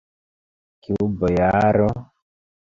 [0.87, 1.91] Kiu bojaro?